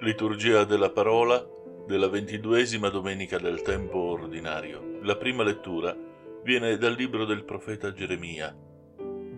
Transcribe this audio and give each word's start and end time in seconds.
Liturgia 0.00 0.62
della 0.62 0.90
parola 0.90 1.44
della 1.84 2.08
ventiduesima 2.08 2.88
domenica 2.88 3.36
del 3.36 3.62
tempo 3.62 3.98
ordinario. 3.98 5.00
La 5.02 5.16
prima 5.16 5.42
lettura 5.42 5.92
viene 6.44 6.76
dal 6.76 6.94
libro 6.94 7.24
del 7.24 7.42
profeta 7.42 7.92
Geremia. 7.92 8.56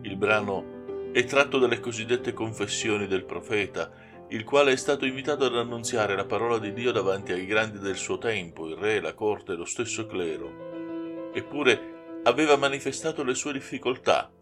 Il 0.00 0.16
brano 0.16 1.10
è 1.12 1.24
tratto 1.24 1.58
dalle 1.58 1.78
cosiddette 1.78 2.32
confessioni 2.32 3.06
del 3.06 3.26
profeta, 3.26 3.92
il 4.28 4.44
quale 4.44 4.72
è 4.72 4.76
stato 4.76 5.04
invitato 5.04 5.44
ad 5.44 5.56
annunziare 5.56 6.16
la 6.16 6.24
parola 6.24 6.58
di 6.58 6.72
Dio 6.72 6.90
davanti 6.90 7.32
ai 7.32 7.44
grandi 7.44 7.78
del 7.78 7.96
suo 7.96 8.16
tempo, 8.16 8.66
il 8.66 8.76
re, 8.76 9.02
la 9.02 9.12
corte 9.12 9.52
e 9.52 9.56
lo 9.56 9.66
stesso 9.66 10.06
clero. 10.06 11.30
Eppure 11.34 12.20
aveva 12.22 12.56
manifestato 12.56 13.22
le 13.24 13.34
sue 13.34 13.52
difficoltà. 13.52 14.32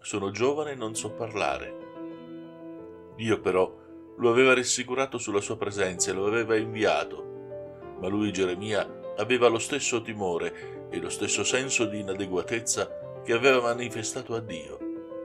Sono 0.00 0.32
giovane 0.32 0.72
e 0.72 0.74
non 0.74 0.96
so 0.96 1.12
parlare. 1.12 1.76
Dio 3.14 3.40
però 3.40 3.78
lo 4.22 4.30
aveva 4.30 4.54
rassicurato 4.54 5.18
sulla 5.18 5.40
sua 5.40 5.56
presenza 5.56 6.10
e 6.12 6.14
lo 6.14 6.26
aveva 6.26 6.54
inviato. 6.54 7.96
Ma 7.98 8.06
lui, 8.06 8.32
Geremia, 8.32 9.14
aveva 9.16 9.48
lo 9.48 9.58
stesso 9.58 10.00
timore 10.00 10.86
e 10.90 11.00
lo 11.00 11.08
stesso 11.08 11.42
senso 11.42 11.86
di 11.86 11.98
inadeguatezza 11.98 13.20
che 13.24 13.32
aveva 13.32 13.60
manifestato 13.60 14.36
a 14.36 14.40
Dio, 14.40 14.78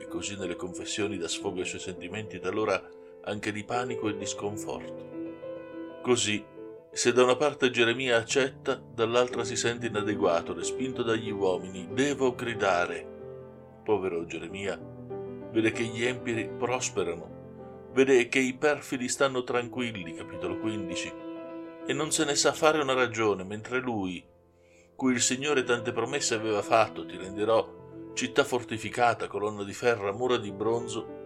e 0.00 0.08
così 0.08 0.38
nelle 0.38 0.56
confessioni 0.56 1.18
dà 1.18 1.28
sfogo 1.28 1.60
ai 1.60 1.66
suoi 1.66 1.80
sentimenti 1.80 2.38
talora 2.38 2.82
anche 3.24 3.52
di 3.52 3.62
panico 3.62 4.08
e 4.08 4.16
di 4.16 4.24
sconforto. 4.24 6.00
Così, 6.00 6.42
se 6.90 7.12
da 7.12 7.24
una 7.24 7.36
parte 7.36 7.70
Geremia 7.70 8.16
accetta, 8.16 8.82
dall'altra 8.94 9.44
si 9.44 9.54
sente 9.54 9.86
inadeguato, 9.88 10.54
respinto 10.54 11.02
dagli 11.02 11.30
uomini, 11.30 11.88
devo 11.92 12.34
gridare. 12.34 13.06
Povero 13.84 14.24
Geremia, 14.24 14.80
vede 15.50 15.72
che 15.72 15.84
gli 15.84 16.04
empiri 16.06 16.48
prosperano 16.56 17.36
vede 17.92 18.28
che 18.28 18.38
i 18.38 18.54
perfidi 18.54 19.08
stanno 19.08 19.42
tranquilli, 19.42 20.14
capitolo 20.14 20.58
15, 20.58 21.12
e 21.86 21.92
non 21.92 22.10
se 22.10 22.24
ne 22.24 22.34
sa 22.34 22.52
fare 22.52 22.80
una 22.80 22.94
ragione, 22.94 23.44
mentre 23.44 23.80
lui, 23.80 24.24
cui 24.94 25.12
il 25.12 25.20
Signore 25.20 25.64
tante 25.64 25.92
promesse 25.92 26.34
aveva 26.34 26.62
fatto, 26.62 27.06
ti 27.06 27.16
renderò 27.16 28.12
città 28.14 28.44
fortificata, 28.44 29.26
colonna 29.26 29.62
di 29.64 29.72
ferro, 29.72 30.12
mura 30.12 30.36
di 30.36 30.52
bronzo, 30.52 31.16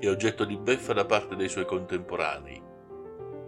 e 0.00 0.08
oggetto 0.08 0.44
di 0.44 0.56
beffa 0.56 0.92
da 0.92 1.04
parte 1.04 1.36
dei 1.36 1.48
suoi 1.48 1.66
contemporanei. 1.66 2.62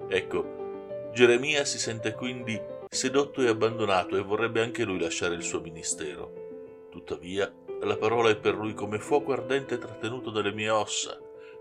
Ecco, 0.08 1.10
Geremia 1.12 1.64
si 1.64 1.78
sente 1.78 2.12
quindi 2.12 2.60
sedotto 2.88 3.40
e 3.40 3.48
abbandonato 3.48 4.16
e 4.16 4.22
vorrebbe 4.22 4.60
anche 4.60 4.84
lui 4.84 4.98
lasciare 4.98 5.34
il 5.34 5.42
suo 5.42 5.60
ministero. 5.60 6.88
Tuttavia, 6.90 7.52
la 7.82 7.96
parola 7.96 8.30
è 8.30 8.36
per 8.36 8.54
lui 8.54 8.74
come 8.74 8.98
fuoco 8.98 9.32
ardente 9.32 9.78
trattenuto 9.78 10.30
dalle 10.30 10.52
mie 10.52 10.70
ossa, 10.70 11.18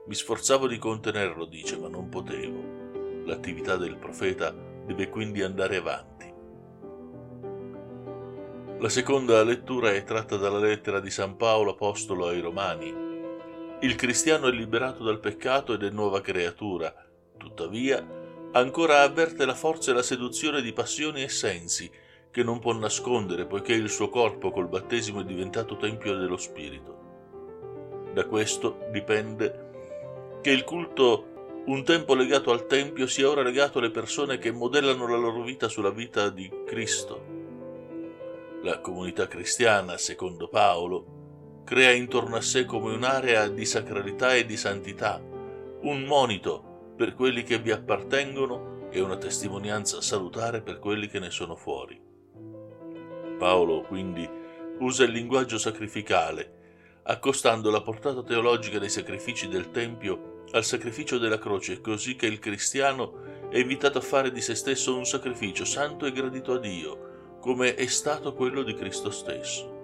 mi 0.09 0.15
sforzavo 0.15 0.65
di 0.65 0.79
contenerlo, 0.79 1.45
dice, 1.45 1.77
ma 1.77 1.88
non 1.88 2.09
potevo. 2.09 3.25
L'attività 3.25 3.75
del 3.75 3.95
profeta 3.95 4.52
deve 4.83 5.07
quindi 5.07 5.43
andare 5.43 5.75
avanti. 5.75 6.33
La 8.80 8.89
seconda 8.89 9.43
lettura 9.43 9.93
è 9.93 10.03
tratta 10.03 10.35
dalla 10.35 10.57
lettera 10.57 10.99
di 10.99 11.11
San 11.11 11.35
Paolo 11.35 11.73
Apostolo 11.73 12.25
ai 12.25 12.41
Romani. 12.41 12.91
Il 13.81 13.93
cristiano 13.93 14.47
è 14.47 14.52
liberato 14.52 15.03
dal 15.03 15.19
peccato 15.19 15.73
ed 15.73 15.83
è 15.83 15.91
nuova 15.91 16.21
creatura, 16.21 16.91
tuttavia 17.37 18.03
ancora 18.53 19.03
avverte 19.03 19.45
la 19.45 19.53
forza 19.53 19.91
e 19.91 19.93
la 19.93 20.02
seduzione 20.02 20.63
di 20.63 20.73
passioni 20.73 21.21
e 21.21 21.30
sensi 21.30 21.87
che 22.31 22.41
non 22.41 22.57
può 22.57 22.73
nascondere 22.73 23.45
poiché 23.45 23.73
il 23.73 23.89
suo 23.89 24.09
corpo 24.09 24.49
col 24.49 24.69
battesimo 24.69 25.21
è 25.21 25.23
diventato 25.23 25.77
tempio 25.77 26.17
dello 26.17 26.37
Spirito. 26.37 26.97
Da 28.11 28.25
questo 28.25 28.87
dipende 28.92 29.68
che 30.42 30.52
il 30.52 30.64
culto 30.64 31.64
un 31.66 31.83
tempo 31.83 32.16
legato 32.16 32.52
al 32.52 32.66
Tempio 32.66 33.05
sia 33.08 33.30
ora 33.30 33.42
legato 33.42 33.80
alle 33.80 33.92
persone 33.92 34.38
che 34.38 34.52
modellano 34.52 35.08
la 35.08 35.17
loro 35.17 35.44
vita 35.44 35.67
sulla 35.67 35.92
vita 35.92 36.30
di 36.30 36.50
Cristo. 36.66 37.38
La 38.64 38.80
comunità 38.80 39.28
cristiana, 39.28 39.98
secondo 39.98 40.48
Paolo, 40.48 41.61
crea 41.66 41.92
intorno 41.92 42.38
a 42.38 42.42
sé 42.42 42.66
come 42.66 42.94
un'area 42.94 43.48
di 43.49 43.66
sacralità 43.66 44.33
e 44.33 44.45
di 44.45 44.58
santità, 44.58 45.22
un 45.82 46.04
monito 46.04 46.94
per 46.95 47.14
quelli 47.14 47.44
che 47.44 47.60
vi 47.60 47.72
appartengono 47.72 48.88
e 48.89 49.02
una 49.02 49.17
testimonianza 49.17 50.02
salutare 50.02 50.61
per 50.61 50.80
quelli 50.80 51.08
che 51.08 51.20
ne 51.20 51.30
sono 51.30 51.55
fuori. 51.55 52.02
Paolo 53.38 53.83
quindi 53.83 54.28
usa 54.80 55.04
il 55.04 55.11
linguaggio 55.11 55.58
sacrificale 55.58 56.58
accostando 57.04 57.72
la 57.72 57.82
portata 57.82 58.22
teologica 58.22 58.78
dei 58.78 58.89
sacrifici 58.89 59.48
del 59.48 59.72
Tempio 59.72 60.29
al 60.52 60.64
sacrificio 60.64 61.17
della 61.17 61.39
croce, 61.39 61.82
così 61.82 62.15
che 62.15 62.26
il 62.26 62.39
cristiano 62.39 63.48
è 63.49 63.58
invitato 63.58 63.98
a 63.98 64.02
fare 64.02 64.32
di 64.32 64.42
se 64.42 64.55
stesso 64.55 64.95
un 64.95 65.05
sacrificio 65.05 65.65
santo 65.65 66.05
e 66.05 66.11
gradito 66.11 66.54
a 66.54 66.60
Dio, 66.60 67.37
come 67.39 67.76
è 67.76 67.86
stato 67.87 68.33
quello 68.33 68.64
di 68.64 68.73
Cristo 68.73 69.11
stesso. 69.11 69.77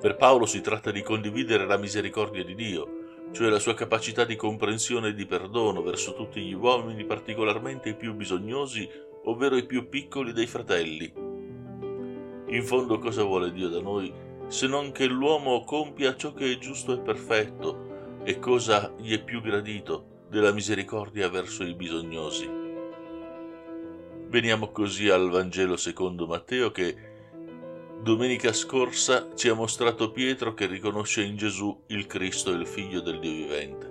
Per 0.00 0.16
Paolo 0.16 0.46
si 0.46 0.60
tratta 0.60 0.90
di 0.90 1.02
condividere 1.02 1.66
la 1.66 1.76
misericordia 1.76 2.44
di 2.44 2.54
Dio, 2.54 3.00
cioè 3.32 3.48
la 3.48 3.58
sua 3.58 3.74
capacità 3.74 4.24
di 4.24 4.36
comprensione 4.36 5.08
e 5.08 5.14
di 5.14 5.26
perdono 5.26 5.82
verso 5.82 6.14
tutti 6.14 6.40
gli 6.40 6.54
uomini, 6.54 7.04
particolarmente 7.04 7.90
i 7.90 7.96
più 7.96 8.14
bisognosi, 8.14 8.88
ovvero 9.24 9.56
i 9.56 9.64
più 9.64 9.88
piccoli 9.88 10.32
dei 10.32 10.46
fratelli. 10.46 11.12
In 12.46 12.64
fondo 12.64 12.98
cosa 12.98 13.22
vuole 13.22 13.52
Dio 13.52 13.68
da 13.68 13.80
noi? 13.80 14.30
se 14.52 14.66
non 14.66 14.92
che 14.92 15.06
l'uomo 15.06 15.64
compia 15.64 16.14
ciò 16.14 16.34
che 16.34 16.52
è 16.52 16.58
giusto 16.58 16.92
e 16.92 16.98
perfetto, 16.98 17.91
e 18.24 18.38
cosa 18.38 18.92
gli 18.98 19.12
è 19.12 19.22
più 19.22 19.40
gradito 19.40 20.24
della 20.28 20.52
misericordia 20.52 21.28
verso 21.28 21.64
i 21.64 21.74
bisognosi. 21.74 22.48
Veniamo 24.28 24.70
così 24.70 25.08
al 25.08 25.28
Vangelo 25.30 25.76
secondo 25.76 26.26
Matteo 26.26 26.70
che 26.70 26.96
domenica 28.00 28.52
scorsa 28.52 29.28
ci 29.34 29.48
ha 29.48 29.54
mostrato 29.54 30.10
Pietro 30.10 30.54
che 30.54 30.66
riconosce 30.66 31.22
in 31.22 31.36
Gesù 31.36 31.82
il 31.88 32.06
Cristo, 32.06 32.50
il 32.50 32.66
figlio 32.66 33.00
del 33.00 33.18
Dio 33.18 33.32
vivente. 33.32 33.90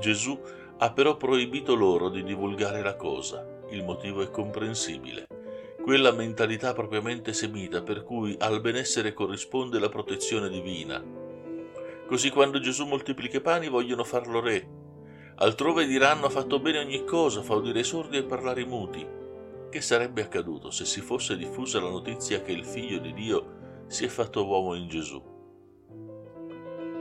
Gesù 0.00 0.38
ha 0.78 0.92
però 0.92 1.16
proibito 1.16 1.74
loro 1.74 2.08
di 2.08 2.22
divulgare 2.22 2.82
la 2.82 2.96
cosa, 2.96 3.46
il 3.70 3.84
motivo 3.84 4.22
è 4.22 4.30
comprensibile 4.30 5.26
quella 5.88 6.12
mentalità 6.12 6.74
propriamente 6.74 7.32
semita 7.32 7.80
per 7.80 8.04
cui 8.04 8.36
al 8.40 8.60
benessere 8.60 9.14
corrisponde 9.14 9.78
la 9.78 9.88
protezione 9.88 10.50
divina. 10.50 11.02
Così 12.08 12.30
quando 12.30 12.58
Gesù 12.58 12.86
moltiplica 12.86 13.36
i 13.36 13.42
pani 13.42 13.68
vogliono 13.68 14.02
farlo 14.02 14.40
re. 14.40 14.66
Altrove 15.34 15.84
diranno 15.84 16.24
ha 16.24 16.30
fatto 16.30 16.58
bene 16.58 16.78
ogni 16.78 17.04
cosa, 17.04 17.42
fa 17.42 17.54
udire 17.54 17.80
i 17.80 17.84
sordi 17.84 18.16
e 18.16 18.24
parlare 18.24 18.62
i 18.62 18.66
muti. 18.66 19.06
Che 19.68 19.80
sarebbe 19.82 20.22
accaduto 20.22 20.70
se 20.70 20.86
si 20.86 21.02
fosse 21.02 21.36
diffusa 21.36 21.82
la 21.82 21.90
notizia 21.90 22.40
che 22.40 22.52
il 22.52 22.64
figlio 22.64 22.98
di 22.98 23.12
Dio 23.12 23.84
si 23.88 24.06
è 24.06 24.08
fatto 24.08 24.46
uomo 24.46 24.74
in 24.74 24.88
Gesù? 24.88 25.22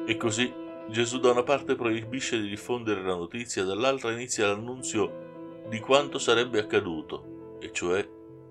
E 0.06 0.18
così 0.18 0.54
Gesù 0.90 1.20
da 1.20 1.32
una 1.32 1.44
parte 1.44 1.76
proibisce 1.76 2.42
di 2.42 2.50
diffondere 2.50 3.02
la 3.02 3.16
notizia, 3.16 3.64
dall'altra 3.64 4.12
inizia 4.12 4.48
l'annunzio 4.48 5.64
di 5.70 5.80
quanto 5.80 6.20
sarebbe 6.20 6.60
accaduto, 6.60 7.58
e 7.62 7.72
cioè 7.72 8.06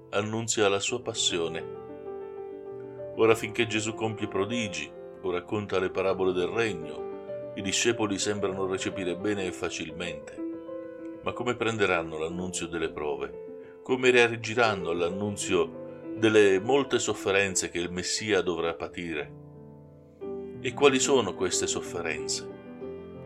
annunzia 0.09 0.71
la 0.71 0.81
sua 0.81 1.03
passione. 1.03 1.65
Ora 3.17 3.35
finché 3.35 3.67
Gesù 3.67 3.93
compie 3.93 4.27
prodigi 4.27 4.96
o 5.27 5.31
racconta 5.31 5.79
le 5.79 5.91
parabole 5.91 6.33
del 6.33 6.49
regno, 6.49 7.53
i 7.55 7.63
discepoli 7.63 8.19
sembrano 8.19 8.67
recepire 8.67 9.17
bene 9.17 9.47
e 9.47 9.53
facilmente. 9.53 10.45
Ma 11.23 11.33
come 11.33 11.57
prenderanno 11.57 12.19
l'annunzio 12.19 12.67
delle 12.67 12.91
prove? 12.91 13.81
Come 13.83 14.11
reagiranno 14.11 14.91
all'annunzio 14.91 15.85
delle 16.17 16.61
molte 16.61 16.99
sofferenze 16.99 17.69
che 17.69 17.79
il 17.79 17.91
Messia 17.91 18.43
dovrà 18.43 18.75
patire? 18.75 19.45
E 20.61 20.73
quali 20.75 20.99
sono 20.99 21.35
queste 21.35 21.67
sofferenze? 21.67 22.55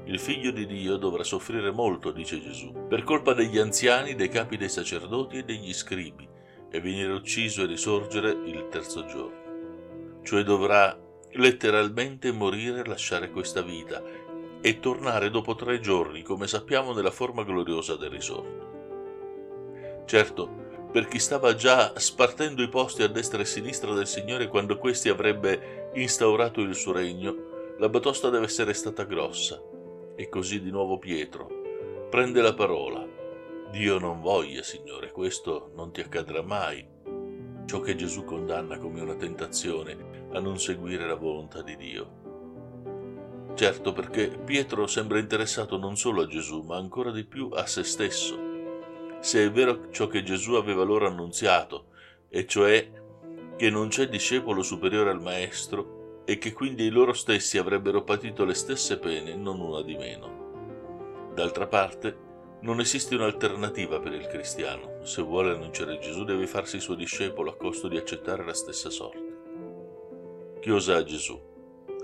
Il 0.05 0.19
figlio 0.19 0.51
di 0.51 0.67
Dio 0.67 0.97
dovrà 0.97 1.23
soffrire 1.23 1.71
molto, 1.71 2.11
dice 2.11 2.41
Gesù, 2.41 2.87
per 2.89 3.03
colpa 3.03 3.33
degli 3.33 3.59
anziani, 3.59 4.15
dei 4.15 4.29
capi 4.29 4.57
dei 4.57 4.69
sacerdoti 4.69 5.39
e 5.39 5.45
degli 5.45 5.73
scribi, 5.73 6.29
e 6.71 6.81
venire 6.81 7.13
ucciso 7.13 7.63
e 7.63 7.67
risorgere 7.67 8.31
il 8.31 8.69
terzo 8.71 9.05
giorno. 9.05 10.21
Cioè 10.23 10.43
dovrà 10.43 10.99
letteralmente 11.33 12.33
morire 12.33 12.81
e 12.81 12.87
lasciare 12.87 13.31
questa 13.31 13.63
vita 13.63 14.03
e 14.61 14.81
tornare 14.81 15.31
dopo 15.31 15.55
tre 15.55 15.81
giorni, 15.81 16.23
come 16.23 16.47
sappiamo, 16.47 16.93
nella 16.93 17.11
forma 17.11 17.45
gloriosa 17.45 17.97
del 17.97 18.11
risorto. 18.11 18.69
Certo, 20.05 20.89
per 20.93 21.07
chi 21.07 21.19
stava 21.19 21.55
già 21.55 21.99
spartendo 21.99 22.63
i 22.63 22.69
posti 22.69 23.03
a 23.03 23.09
destra 23.09 23.39
e 23.39 23.43
a 23.43 23.47
sinistra 23.47 23.95
del 23.95 24.07
Signore 24.07 24.49
quando 24.49 24.77
questi 24.77 25.09
avrebbe 25.09 25.91
instaurato 25.95 26.61
il 26.61 26.75
suo 26.75 26.93
regno, 26.93 27.75
la 27.79 27.89
batosta 27.89 28.29
deve 28.29 28.47
essere 28.47 28.75
stata 28.75 29.05
grossa. 29.05 29.61
E 30.17 30.29
così 30.29 30.61
di 30.61 30.71
nuovo 30.71 30.99
Pietro 30.99 32.09
prende 32.11 32.43
la 32.43 32.53
parola 32.53 33.19
Dio 33.71 34.01
non 34.01 34.21
voglia, 34.21 34.65
Signore, 34.65 35.13
questo 35.13 35.71
non 35.77 35.93
ti 35.93 36.01
accadrà 36.01 36.43
mai. 36.43 36.85
Ciò 37.67 37.79
che 37.79 37.95
Gesù 37.95 38.25
condanna 38.25 38.79
come 38.79 39.01
una 39.01 39.15
tentazione 39.15 40.10
a 40.33 40.41
non 40.41 40.59
seguire 40.59 41.07
la 41.07 41.15
volontà 41.15 41.63
di 41.63 41.77
Dio. 41.77 42.19
Certo 43.55 43.93
perché 43.93 44.29
Pietro 44.29 44.87
sembra 44.87 45.19
interessato 45.19 45.77
non 45.77 45.97
solo 45.97 46.23
a 46.23 46.27
Gesù, 46.27 46.63
ma 46.63 46.77
ancora 46.77 47.11
di 47.11 47.25
più 47.25 47.51
a 47.53 47.67
se 47.67 47.85
stesso. 47.85 48.49
Se 49.21 49.45
è 49.45 49.51
vero 49.51 49.91
ciò 49.91 50.07
che 50.07 50.23
Gesù 50.23 50.55
aveva 50.55 50.83
loro 50.83 51.07
annunziato, 51.07 51.89
e 52.29 52.47
cioè 52.47 52.91
che 53.57 53.69
non 53.69 53.89
c'è 53.89 54.09
discepolo 54.09 54.63
superiore 54.63 55.11
al 55.11 55.21
Maestro 55.21 56.23
e 56.25 56.39
che 56.39 56.53
quindi 56.53 56.89
loro 56.89 57.13
stessi 57.13 57.59
avrebbero 57.59 58.03
patito 58.05 58.45
le 58.45 58.55
stesse 58.55 58.99
pene, 58.99 59.35
non 59.35 59.61
una 59.61 59.83
di 59.83 59.97
meno. 59.97 61.33
D'altra 61.35 61.67
parte, 61.67 62.29
non 62.61 62.81
esiste 62.81 63.15
un'alternativa 63.15 64.01
per 64.01 64.13
il 64.13 64.27
cristiano. 64.27 65.05
Se 65.05 65.23
vuole 65.23 65.53
annunciare 65.53 65.99
Gesù 65.99 66.25
deve 66.25 66.47
farsi 66.47 66.81
suo 66.81 66.95
discepolo 66.95 67.51
a 67.51 67.57
costo 67.57 67.89
di 67.89 67.97
accettare 67.97 68.45
la 68.45 68.55
stessa 68.55 68.91
sorte. 68.91 69.30
Chi 70.61 70.71
osa 70.71 71.03
Gesù? 71.03 71.41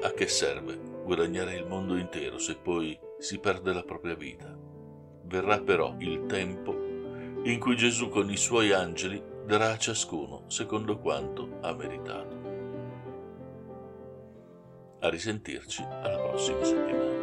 A 0.00 0.12
che 0.12 0.26
serve 0.28 0.80
guadagnare 1.04 1.56
il 1.56 1.66
mondo 1.66 1.94
intero 1.94 2.38
se 2.38 2.56
poi 2.56 2.98
si 3.18 3.38
perde 3.38 3.74
la 3.74 3.82
propria 3.82 4.14
vita? 4.14 4.56
Verrà 5.24 5.60
però 5.60 5.94
il 5.98 6.24
tempo 6.24 6.74
in 7.42 7.60
cui 7.60 7.76
Gesù 7.76 8.08
con 8.08 8.30
i 8.30 8.36
suoi 8.38 8.72
angeli 8.72 9.22
darà 9.44 9.72
a 9.72 9.76
ciascuno 9.76 10.44
secondo 10.46 10.98
quanto 10.98 11.58
ha 11.60 11.74
meritato. 11.74 12.36
A 15.00 15.08
risentirci 15.10 15.82
alla 15.82 16.16
prossima 16.16 16.64
settimana. 16.64 17.15